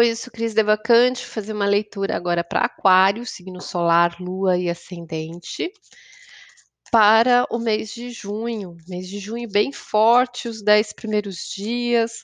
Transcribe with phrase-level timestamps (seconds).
[0.00, 4.70] Oi, eu sou Cris Devacante, fazer uma leitura agora para Aquário, signo solar, lua e
[4.70, 5.70] ascendente,
[6.90, 8.78] para o mês de junho.
[8.88, 12.22] Mês de junho bem forte, os dez primeiros dias,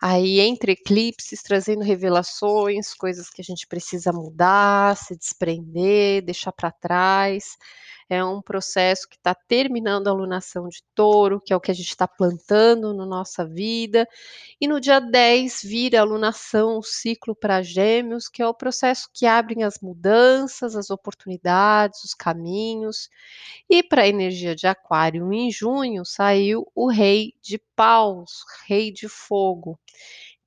[0.00, 6.72] aí entre eclipses, trazendo revelações, coisas que a gente precisa mudar, se desprender, deixar para
[6.72, 7.58] trás.
[8.12, 11.74] É um processo que está terminando a alunação de touro, que é o que a
[11.74, 14.04] gente está plantando na nossa vida.
[14.60, 19.08] E no dia 10 vira a alunação, o ciclo para gêmeos, que é o processo
[19.14, 23.08] que abre as mudanças, as oportunidades, os caminhos.
[23.68, 29.08] E para a energia de aquário, em junho, saiu o rei de paus, rei de
[29.08, 29.78] fogo.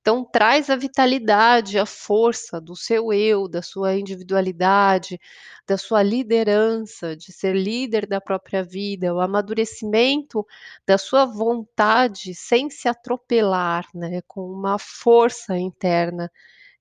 [0.04, 5.18] Então, traz a vitalidade, a força do seu eu, da sua individualidade,
[5.66, 10.46] da sua liderança, de ser líder da própria vida, o amadurecimento
[10.86, 16.30] da sua vontade sem se atropelar, né, com uma força interna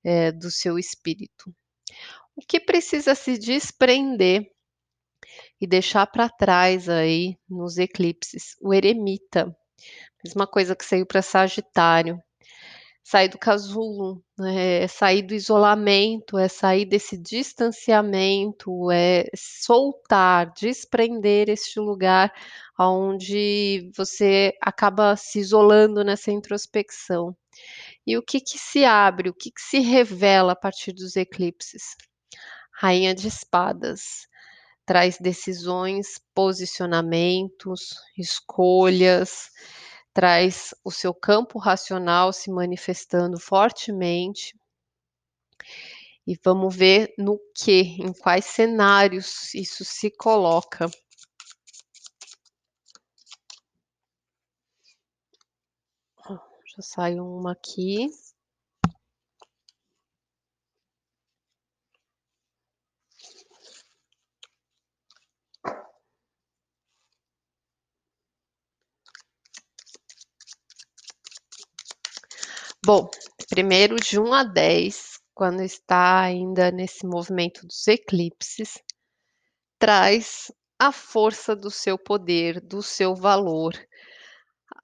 [0.03, 1.55] é, do seu espírito.
[2.35, 4.51] O que precisa se desprender
[5.61, 8.57] e deixar para trás aí nos eclipses?
[8.61, 9.55] O eremita,
[10.21, 12.21] mesma coisa que saiu para Sagitário
[13.03, 21.49] sair do casulo, né, é sair do isolamento, é sair desse distanciamento, é soltar, desprender
[21.49, 22.33] este lugar
[22.79, 27.35] onde você acaba se isolando nessa introspecção.
[28.07, 31.95] E o que que se abre, o que que se revela a partir dos eclipses?
[32.71, 34.27] Rainha de Espadas
[34.85, 39.49] traz decisões, posicionamentos, escolhas,
[40.13, 44.55] traz o seu campo racional se manifestando fortemente.
[46.25, 50.89] E vamos ver no que, em quais cenários isso se coloca.
[56.75, 58.09] Já saiu uma aqui.
[72.85, 73.09] Bom,
[73.49, 78.77] primeiro de 1 a 10, quando está ainda nesse movimento dos eclipses,
[79.79, 83.73] traz a força do seu poder, do seu valor,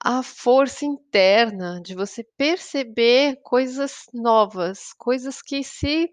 [0.02, 6.08] a força interna de você perceber coisas novas, coisas que se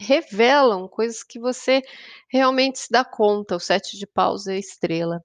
[0.00, 1.82] revelam, coisas que você
[2.30, 3.56] realmente se dá conta.
[3.56, 5.20] O sete de paus é estrela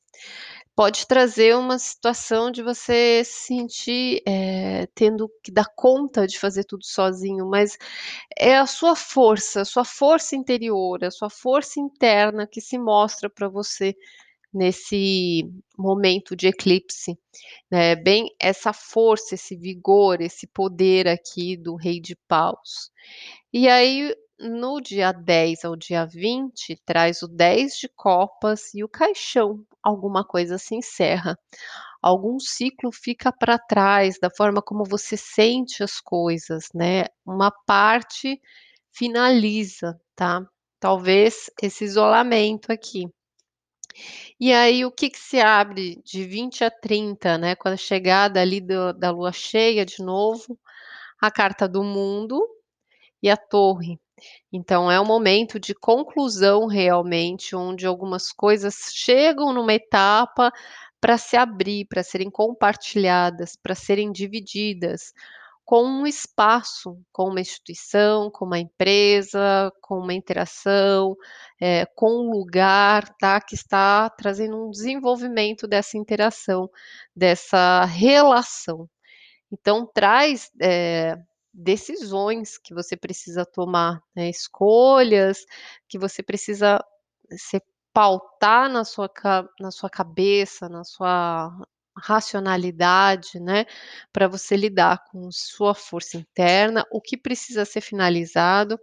[0.80, 6.64] pode trazer uma situação de você se sentir é, tendo que dar conta de fazer
[6.64, 7.78] tudo sozinho, mas
[8.38, 13.30] é a sua força, a sua força interior, a sua força interna que se mostra
[13.30, 13.94] para você
[14.54, 17.20] nesse momento de eclipse,
[17.70, 17.94] né?
[17.98, 22.90] Bem essa força, esse vigor, esse poder aqui do Rei de Paus.
[23.52, 28.88] E aí no dia 10 ao dia 20, traz o 10 de copas e o
[28.88, 29.66] caixão.
[29.84, 31.38] Alguma coisa se encerra.
[32.02, 37.06] Algum ciclo fica para trás da forma como você sente as coisas, né?
[37.26, 38.40] Uma parte
[38.92, 40.46] finaliza, tá?
[40.80, 43.08] Talvez esse isolamento aqui.
[44.40, 47.56] E aí, o que que se abre de 20 a 30, né?
[47.56, 50.58] Com a chegada ali do, da lua cheia de novo,
[51.22, 52.42] a carta do mundo
[53.22, 54.00] e a torre.
[54.52, 60.52] Então é um momento de conclusão realmente, onde algumas coisas chegam numa etapa
[61.00, 65.14] para se abrir, para serem compartilhadas, para serem divididas
[65.70, 71.16] com um espaço, com uma instituição, com uma empresa, com uma interação,
[71.62, 76.68] é, com um lugar, tá, que está trazendo um desenvolvimento dessa interação,
[77.16, 78.90] dessa relação.
[79.52, 81.16] Então traz é,
[81.60, 85.46] decisões que você precisa tomar, né, escolhas
[85.88, 86.84] que você precisa
[87.32, 87.62] se
[87.94, 89.12] pautar na sua,
[89.60, 91.52] na sua cabeça, na sua
[91.98, 93.66] racionalidade, né,
[94.14, 98.80] para você lidar com sua força interna, o que precisa ser finalizado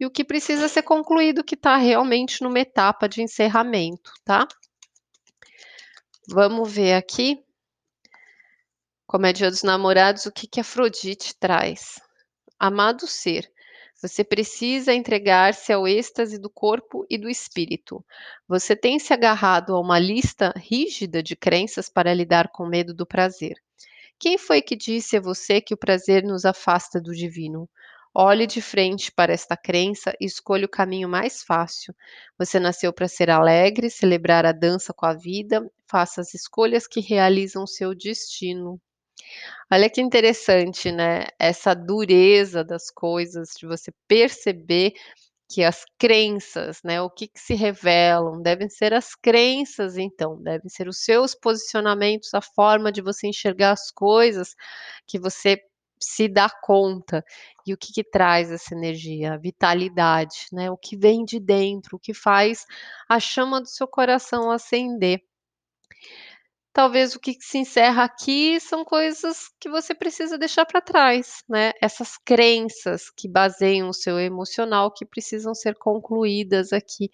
[0.00, 4.46] e o que precisa ser concluído, que está realmente numa etapa de encerramento, tá?
[6.28, 7.38] Vamos ver aqui,
[9.06, 12.04] como é dia dos namorados, o que que Afrodite traz.
[12.58, 13.50] Amado ser,
[14.00, 18.04] você precisa entregar-se ao êxtase do corpo e do espírito.
[18.46, 22.92] Você tem se agarrado a uma lista rígida de crenças para lidar com o medo
[22.92, 23.56] do prazer.
[24.18, 27.68] Quem foi que disse a você que o prazer nos afasta do divino?
[28.14, 31.94] Olhe de frente para esta crença e escolha o caminho mais fácil.
[32.38, 37.00] Você nasceu para ser alegre, celebrar a dança com a vida, faça as escolhas que
[37.00, 38.80] realizam seu destino.
[39.72, 44.92] Olha que interessante, né, essa dureza das coisas, de você perceber
[45.50, 50.68] que as crenças, né, o que que se revelam, devem ser as crenças então, devem
[50.68, 54.54] ser os seus posicionamentos, a forma de você enxergar as coisas,
[55.06, 55.58] que você
[56.00, 57.24] se dá conta.
[57.66, 59.34] E o que que traz essa energia?
[59.34, 62.66] A vitalidade, né, o que vem de dentro, o que faz
[63.08, 65.22] a chama do seu coração acender.
[66.76, 71.72] Talvez o que se encerra aqui são coisas que você precisa deixar para trás, né,
[71.80, 77.10] essas crenças que baseiam o seu emocional, que precisam ser concluídas aqui,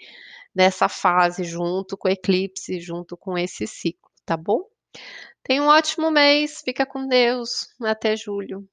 [0.53, 4.64] nessa fase, junto com o eclipse, junto com esse ciclo, tá bom?
[5.44, 8.69] Tenha um ótimo mês, fica com Deus, até julho.